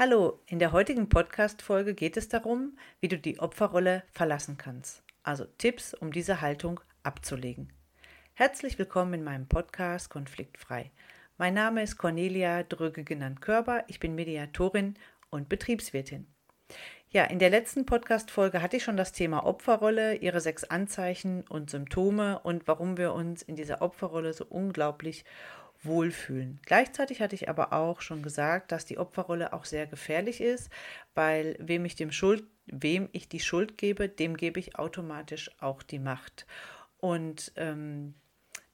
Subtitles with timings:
[0.00, 5.02] Hallo, in der heutigen Podcast-Folge geht es darum, wie du die Opferrolle verlassen kannst.
[5.24, 7.72] Also Tipps, um diese Haltung abzulegen.
[8.34, 10.92] Herzlich willkommen in meinem Podcast Konfliktfrei.
[11.36, 13.82] Mein Name ist Cornelia Dröge genannt Körber.
[13.88, 14.94] Ich bin Mediatorin
[15.30, 16.28] und Betriebswirtin.
[17.10, 21.70] Ja, in der letzten Podcast-Folge hatte ich schon das Thema Opferrolle, ihre sechs Anzeichen und
[21.70, 25.24] Symptome und warum wir uns in dieser Opferrolle so unglaublich
[25.82, 26.60] wohlfühlen.
[26.64, 30.70] Gleichzeitig hatte ich aber auch schon gesagt, dass die Opferrolle auch sehr gefährlich ist,
[31.14, 35.82] weil wem ich, dem Schuld, wem ich die Schuld gebe, dem gebe ich automatisch auch
[35.82, 36.46] die Macht.
[36.98, 38.14] Und ähm,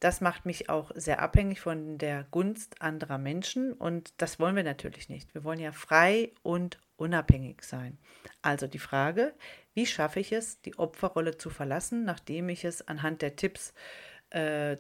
[0.01, 4.65] das macht mich auch sehr abhängig von der Gunst anderer Menschen und das wollen wir
[4.65, 5.35] natürlich nicht.
[5.35, 7.99] Wir wollen ja frei und unabhängig sein.
[8.43, 9.35] Also die Frage,
[9.73, 13.73] wie schaffe ich es, die Opferrolle zu verlassen, nachdem ich es anhand der Tipps äh,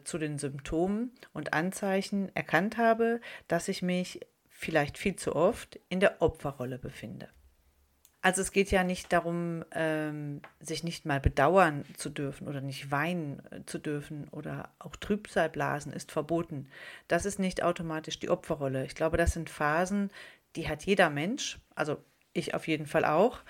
[0.04, 6.00] zu den Symptomen und Anzeichen erkannt habe, dass ich mich vielleicht viel zu oft in
[6.00, 7.28] der Opferrolle befinde.
[8.24, 12.90] Also es geht ja nicht darum, ähm, sich nicht mal bedauern zu dürfen oder nicht
[12.90, 16.68] weinen äh, zu dürfen oder auch Trübsalblasen ist verboten.
[17.06, 18.86] Das ist nicht automatisch die Opferrolle.
[18.86, 20.10] Ich glaube, das sind Phasen,
[20.56, 22.02] die hat jeder Mensch, also
[22.32, 23.40] ich auf jeden Fall auch.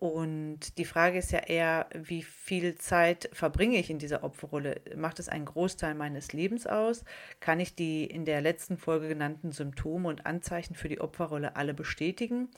[0.00, 4.80] Und die Frage ist ja eher, wie viel Zeit verbringe ich in dieser Opferrolle?
[4.96, 7.04] Macht es einen Großteil meines Lebens aus?
[7.38, 11.74] Kann ich die in der letzten Folge genannten Symptome und Anzeichen für die Opferrolle alle
[11.74, 12.48] bestätigen?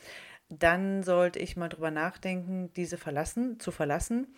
[0.59, 4.35] dann sollte ich mal drüber nachdenken, diese verlassen, zu verlassen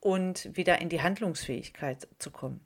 [0.00, 2.60] und wieder in die Handlungsfähigkeit zu kommen.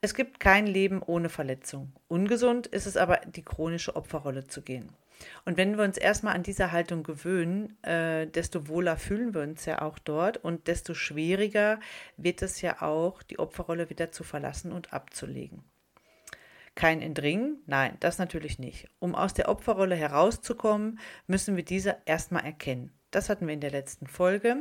[0.00, 1.92] Es gibt kein Leben ohne Verletzung.
[2.08, 4.92] Ungesund ist es aber, die chronische Opferrolle zu gehen.
[5.44, 9.64] Und wenn wir uns erstmal an diese Haltung gewöhnen, äh, desto wohler fühlen wir uns
[9.64, 11.80] ja auch dort und desto schwieriger
[12.16, 15.64] wird es ja auch, die Opferrolle wieder zu verlassen und abzulegen.
[16.74, 17.62] Kein Entringen?
[17.66, 18.88] Nein, das natürlich nicht.
[18.98, 22.92] Um aus der Opferrolle herauszukommen, müssen wir diese erstmal erkennen.
[23.12, 24.56] Das hatten wir in der letzten Folge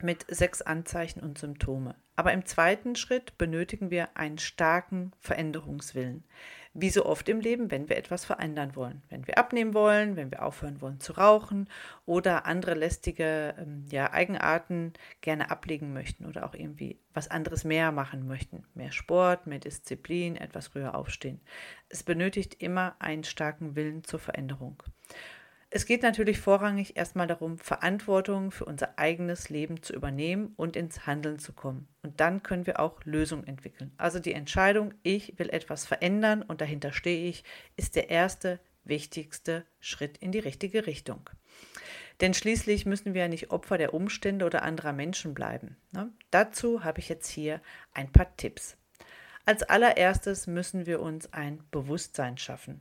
[0.00, 1.96] mit sechs Anzeichen und Symptome.
[2.14, 6.24] Aber im zweiten Schritt benötigen wir einen starken Veränderungswillen.
[6.76, 9.02] Wie so oft im Leben, wenn wir etwas verändern wollen.
[9.08, 11.68] Wenn wir abnehmen wollen, wenn wir aufhören wollen zu rauchen
[12.04, 17.92] oder andere lästige ähm, ja, Eigenarten gerne ablegen möchten oder auch irgendwie was anderes mehr
[17.92, 18.64] machen möchten.
[18.74, 21.40] Mehr Sport, mehr Disziplin, etwas früher aufstehen.
[21.88, 24.82] Es benötigt immer einen starken Willen zur Veränderung.
[25.76, 31.04] Es geht natürlich vorrangig erstmal darum, Verantwortung für unser eigenes Leben zu übernehmen und ins
[31.04, 31.88] Handeln zu kommen.
[32.04, 33.90] Und dann können wir auch Lösungen entwickeln.
[33.96, 37.42] Also die Entscheidung, ich will etwas verändern und dahinter stehe ich,
[37.76, 41.28] ist der erste wichtigste Schritt in die richtige Richtung.
[42.20, 45.76] Denn schließlich müssen wir ja nicht Opfer der Umstände oder anderer Menschen bleiben.
[45.90, 46.12] Ne?
[46.30, 47.60] Dazu habe ich jetzt hier
[47.92, 48.76] ein paar Tipps.
[49.44, 52.80] Als allererstes müssen wir uns ein Bewusstsein schaffen.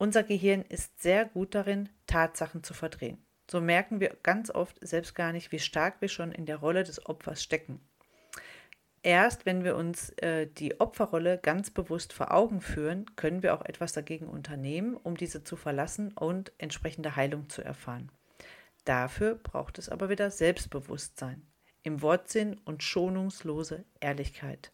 [0.00, 3.22] Unser Gehirn ist sehr gut darin, Tatsachen zu verdrehen.
[3.50, 6.84] So merken wir ganz oft selbst gar nicht, wie stark wir schon in der Rolle
[6.84, 7.86] des Opfers stecken.
[9.02, 13.62] Erst wenn wir uns äh, die Opferrolle ganz bewusst vor Augen führen, können wir auch
[13.66, 18.10] etwas dagegen unternehmen, um diese zu verlassen und entsprechende Heilung zu erfahren.
[18.86, 21.46] Dafür braucht es aber wieder Selbstbewusstsein,
[21.82, 24.72] im Wortsinn und schonungslose Ehrlichkeit.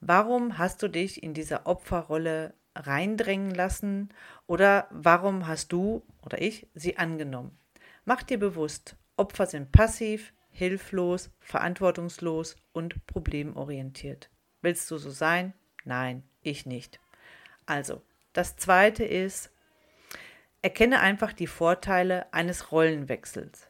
[0.00, 4.08] Warum hast du dich in dieser Opferrolle reindrängen lassen
[4.46, 7.56] oder warum hast du oder ich sie angenommen?
[8.04, 14.30] Mach dir bewusst, Opfer sind passiv, hilflos, verantwortungslos und problemorientiert.
[14.62, 15.52] Willst du so sein?
[15.84, 17.00] Nein, ich nicht.
[17.66, 18.02] Also,
[18.32, 19.50] das zweite ist,
[20.62, 23.68] erkenne einfach die Vorteile eines Rollenwechsels.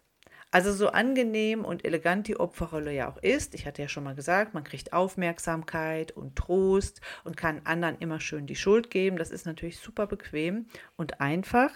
[0.54, 4.14] Also so angenehm und elegant die Opferrolle ja auch ist, ich hatte ja schon mal
[4.14, 9.16] gesagt, man kriegt Aufmerksamkeit und Trost und kann anderen immer schön die Schuld geben.
[9.16, 10.66] Das ist natürlich super bequem
[10.96, 11.72] und einfach,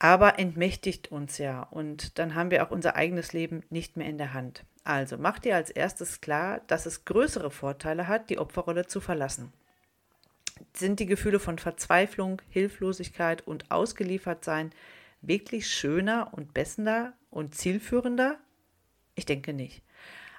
[0.00, 4.18] aber entmächtigt uns ja und dann haben wir auch unser eigenes Leben nicht mehr in
[4.18, 4.64] der Hand.
[4.82, 9.52] Also mach dir als erstes klar, dass es größere Vorteile hat, die Opferrolle zu verlassen.
[10.72, 14.72] Sind die Gefühle von Verzweiflung, Hilflosigkeit und Ausgeliefertsein
[15.26, 18.38] wirklich schöner und besser und zielführender?
[19.14, 19.82] Ich denke nicht.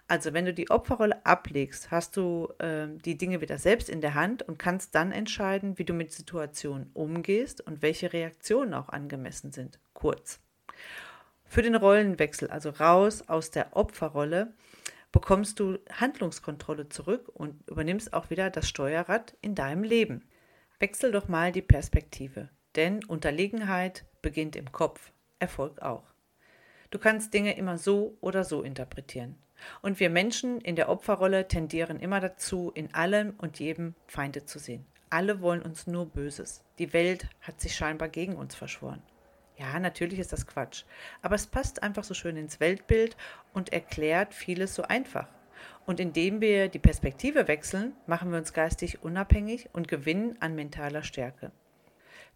[0.07, 4.13] Also wenn du die Opferrolle ablegst, hast du äh, die Dinge wieder selbst in der
[4.13, 9.51] Hand und kannst dann entscheiden, wie du mit Situationen umgehst und welche Reaktionen auch angemessen
[9.51, 9.79] sind.
[9.93, 10.39] Kurz.
[11.43, 14.53] Für den Rollenwechsel, also raus aus der Opferrolle,
[15.11, 20.27] bekommst du Handlungskontrolle zurück und übernimmst auch wieder das Steuerrad in deinem Leben.
[20.79, 26.14] Wechsel doch mal die Perspektive, denn Unterlegenheit beginnt im Kopf, Erfolg auch.
[26.95, 29.35] Du kannst Dinge immer so oder so interpretieren.
[29.81, 34.59] Und wir Menschen in der Opferrolle tendieren immer dazu, in allem und jedem Feinde zu
[34.59, 34.85] sehen.
[35.09, 36.63] Alle wollen uns nur Böses.
[36.79, 39.01] Die Welt hat sich scheinbar gegen uns verschworen.
[39.57, 40.85] Ja, natürlich ist das Quatsch,
[41.21, 43.17] aber es passt einfach so schön ins Weltbild
[43.51, 45.27] und erklärt vieles so einfach.
[45.85, 51.03] Und indem wir die Perspektive wechseln, machen wir uns geistig unabhängig und gewinnen an mentaler
[51.03, 51.51] Stärke.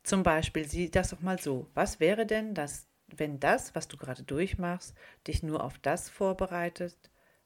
[0.04, 1.70] Zum Beispiel sieh das doch mal so.
[1.76, 4.96] Was wäre denn das, wenn das, was du gerade durchmachst,
[5.28, 6.96] dich nur auf das vorbereitet,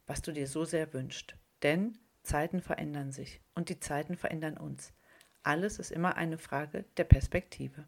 [0.08, 1.36] was du dir so sehr wünschst?
[1.62, 4.94] Denn Zeiten verändern sich und die Zeiten verändern uns.
[5.44, 7.86] Alles ist immer eine Frage der Perspektive.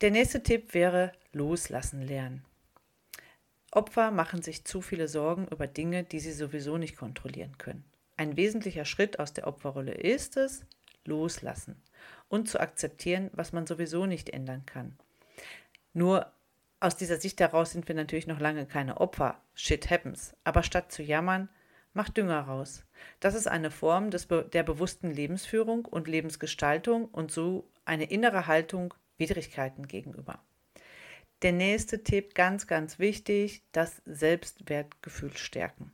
[0.00, 2.44] Der nächste Tipp wäre loslassen lernen.
[3.70, 7.84] Opfer machen sich zu viele Sorgen über Dinge, die sie sowieso nicht kontrollieren können.
[8.16, 10.64] Ein wesentlicher Schritt aus der Opferrolle ist es,
[11.04, 11.82] loslassen
[12.28, 14.96] und zu akzeptieren, was man sowieso nicht ändern kann.
[15.98, 16.30] Nur
[16.78, 19.42] aus dieser Sicht heraus sind wir natürlich noch lange keine Opfer.
[19.54, 20.36] Shit happens.
[20.44, 21.48] Aber statt zu jammern,
[21.92, 22.84] mach Dünger raus.
[23.18, 28.94] Das ist eine Form des, der bewussten Lebensführung und Lebensgestaltung und so eine innere Haltung
[29.16, 30.38] Widrigkeiten gegenüber.
[31.42, 35.90] Der nächste Tipp, ganz, ganz wichtig, das Selbstwertgefühl stärken.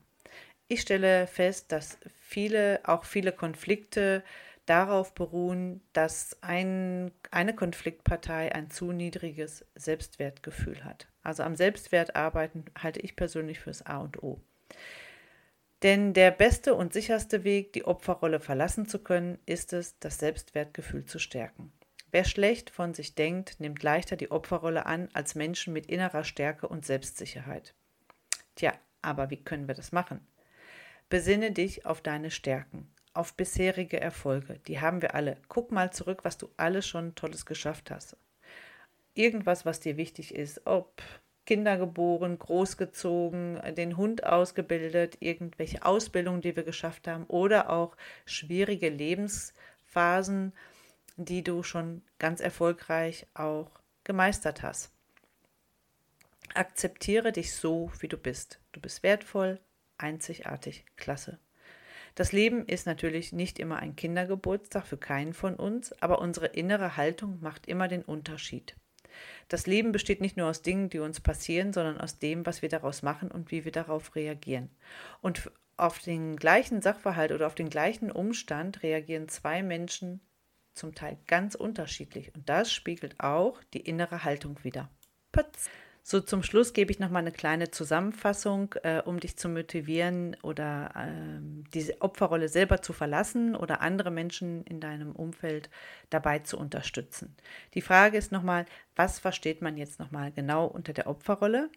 [0.69, 4.23] Ich stelle fest, dass viele, auch viele Konflikte
[4.66, 11.08] darauf beruhen, dass ein, eine Konfliktpartei ein zu niedriges Selbstwertgefühl hat.
[11.22, 14.40] Also am Selbstwert arbeiten halte ich persönlich fürs A und O.
[15.82, 21.05] Denn der beste und sicherste Weg, die Opferrolle verlassen zu können, ist es, das Selbstwertgefühl
[21.05, 21.72] zu stärken.
[22.10, 26.69] Wer schlecht von sich denkt, nimmt leichter die Opferrolle an als Menschen mit innerer Stärke
[26.69, 27.75] und Selbstsicherheit.
[28.55, 28.72] Tja,
[29.02, 30.26] aber wie können wir das machen?
[31.10, 34.58] Besinne dich auf deine Stärken, auf bisherige Erfolge.
[34.66, 35.37] Die haben wir alle.
[35.49, 38.16] Guck mal zurück, was du alles schon Tolles geschafft hast.
[39.14, 41.02] Irgendwas, was dir wichtig ist, ob
[41.46, 48.88] Kinder geboren, großgezogen, den Hund ausgebildet, irgendwelche Ausbildungen, die wir geschafft haben oder auch schwierige
[48.88, 50.52] Lebensphasen,
[51.17, 53.70] die du schon ganz erfolgreich auch
[54.05, 54.90] gemeistert hast.
[56.55, 58.60] Akzeptiere dich so, wie du bist.
[58.72, 59.60] Du bist wertvoll,
[59.99, 61.38] einzigartig, klasse.
[62.14, 66.96] Das Leben ist natürlich nicht immer ein Kindergeburtstag für keinen von uns, aber unsere innere
[66.96, 68.76] Haltung macht immer den Unterschied.
[69.49, 72.69] Das Leben besteht nicht nur aus Dingen, die uns passieren, sondern aus dem, was wir
[72.69, 74.70] daraus machen und wie wir darauf reagieren.
[75.20, 80.20] Und auf den gleichen Sachverhalt oder auf den gleichen Umstand reagieren zwei Menschen
[80.72, 84.88] zum Teil ganz unterschiedlich und das spiegelt auch die innere Haltung wider.
[85.32, 85.69] Putz.
[86.06, 90.37] So zum Schluss gebe ich noch mal eine kleine Zusammenfassung, äh, um dich zu motivieren
[90.43, 91.41] oder äh,
[91.73, 95.71] diese Opferrolle selber zu verlassen oder andere Menschen in deinem Umfeld
[96.11, 97.35] dabei zu unterstützen.
[97.73, 101.71] Die Frage ist nochmal, was versteht man jetzt nochmal genau unter der Opferrolle?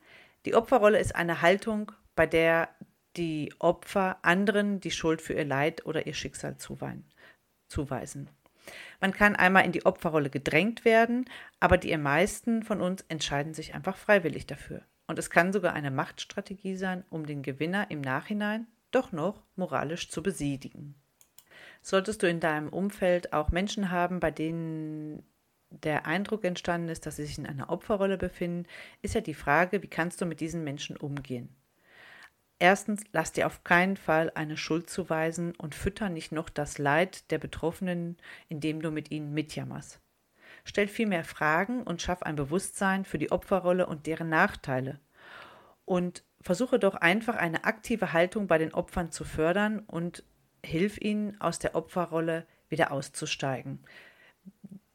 [0.45, 2.67] Die Opferrolle ist eine Haltung, bei der
[3.15, 8.29] die Opfer anderen die Schuld für ihr Leid oder ihr Schicksal zuweisen.
[8.99, 11.25] Man kann einmal in die Opferrolle gedrängt werden,
[11.59, 14.81] aber die meisten von uns entscheiden sich einfach freiwillig dafür.
[15.07, 20.09] Und es kann sogar eine Machtstrategie sein, um den Gewinner im Nachhinein doch noch moralisch
[20.09, 20.95] zu besiedigen.
[21.81, 25.23] Solltest du in deinem Umfeld auch Menschen haben, bei denen
[25.69, 28.65] der Eindruck entstanden ist, dass sie sich in einer Opferrolle befinden,
[29.01, 31.55] ist ja die Frage, wie kannst du mit diesen Menschen umgehen?
[32.59, 37.29] Erstens, lass dir auf keinen Fall eine Schuld zuweisen und fütter nicht noch das Leid
[37.29, 38.17] der Betroffenen,
[38.49, 39.99] indem du mit ihnen mitjammerst.
[40.63, 44.99] Stell vielmehr Fragen und schaff ein Bewusstsein für die Opferrolle und deren Nachteile.
[45.85, 50.23] Und versuche doch einfach eine aktive Haltung bei den Opfern zu fördern und
[50.65, 53.79] hilf ihnen, aus der Opferrolle wieder auszusteigen.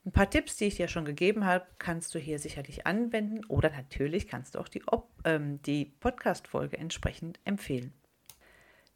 [0.05, 3.71] Ein paar Tipps, die ich dir schon gegeben habe, kannst du hier sicherlich anwenden oder
[3.71, 4.83] natürlich kannst du auch die,
[5.25, 7.93] ähm, die Podcast-Folge entsprechend empfehlen.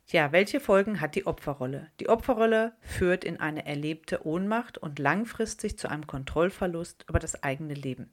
[0.08, 1.90] Tja, welche Folgen hat die Opferrolle?
[2.00, 7.74] Die Opferrolle führt in eine erlebte Ohnmacht und langfristig zu einem Kontrollverlust über das eigene
[7.74, 8.10] Leben.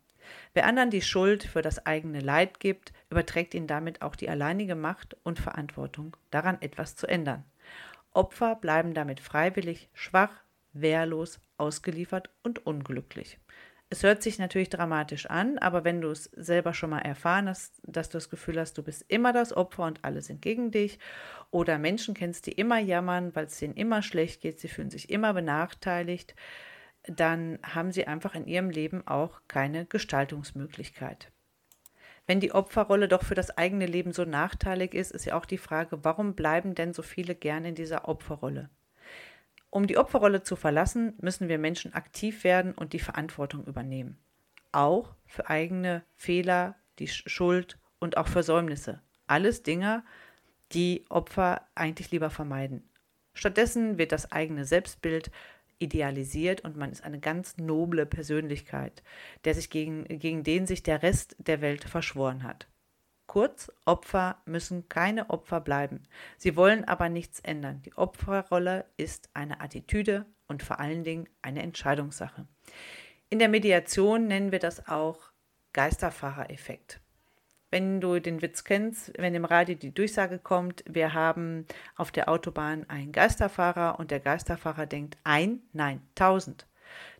[0.54, 4.76] Wer anderen die Schuld für das eigene Leid gibt, überträgt ihnen damit auch die alleinige
[4.76, 7.44] Macht und Verantwortung, daran etwas zu ändern.
[8.14, 10.43] Opfer bleiben damit freiwillig schwach,
[10.74, 13.40] wehrlos, ausgeliefert und unglücklich.
[13.90, 17.80] Es hört sich natürlich dramatisch an, aber wenn du es selber schon mal erfahren hast,
[17.84, 20.98] dass du das Gefühl hast, du bist immer das Opfer und alle sind gegen dich,
[21.52, 25.12] oder Menschen kennst, die immer jammern, weil es denen immer schlecht geht, sie fühlen sich
[25.12, 26.36] immer benachteiligt,
[27.04, 31.32] dann haben sie einfach in ihrem Leben auch keine Gestaltungsmöglichkeit.
[32.26, 35.58] Wenn die Opferrolle doch für das eigene Leben so nachteilig ist, ist ja auch die
[35.60, 38.70] Frage, warum bleiben denn so viele gern in dieser Opferrolle?
[39.74, 44.20] Um die Opferrolle zu verlassen, müssen wir Menschen aktiv werden und die Verantwortung übernehmen.
[44.72, 49.02] Auch für eigene Fehler, die Schuld und auch Versäumnisse.
[49.26, 50.04] Alles Dinge,
[50.74, 52.88] die Opfer eigentlich lieber vermeiden.
[53.34, 55.32] Stattdessen wird das eigene Selbstbild
[55.80, 59.02] idealisiert und man ist eine ganz noble Persönlichkeit,
[59.44, 62.68] der sich gegen, gegen den sich der Rest der Welt verschworen hat.
[63.28, 66.04] Kurz, Opfer müssen keine Opfer bleiben.
[66.38, 67.82] Sie wollen aber nichts ändern.
[67.84, 72.46] Die Opferrolle ist eine Attitüde und vor allen Dingen eine Entscheidungssache.
[73.30, 75.32] In der Mediation nennen wir das auch
[75.74, 77.00] Geisterfahrereffekt.
[77.72, 81.66] Wenn du den Witz kennst, wenn im Radio die Durchsage kommt, wir haben
[81.96, 86.68] auf der Autobahn einen Geisterfahrer und der Geisterfahrer denkt ein, nein, tausend.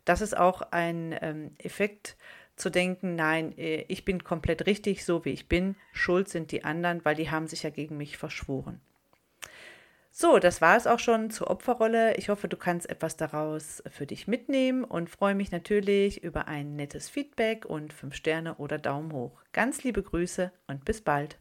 [0.04, 2.16] Das ist auch ein ähm, Effekt
[2.56, 6.64] zu denken, nein, äh, ich bin komplett richtig, so wie ich bin, schuld sind die
[6.64, 8.80] anderen, weil die haben sich ja gegen mich verschworen.
[10.16, 12.14] So, das war es auch schon zur Opferrolle.
[12.14, 16.76] Ich hoffe, du kannst etwas daraus für dich mitnehmen und freue mich natürlich über ein
[16.76, 19.42] nettes Feedback und 5 Sterne oder Daumen hoch.
[19.52, 21.38] Ganz liebe Grüße und bis bald.